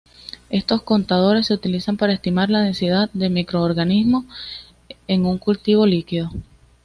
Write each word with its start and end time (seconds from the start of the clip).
Estos 0.49 0.81
contadores 0.81 1.45
se 1.45 1.53
utilizan 1.53 1.95
para 1.95 2.13
estimar 2.13 2.49
la 2.49 2.61
densidad 2.63 3.11
de 3.13 3.29
microorganismos 3.29 4.25
en 5.07 5.27
un 5.27 5.37
cultivo 5.37 5.85
líquido. 5.85 6.31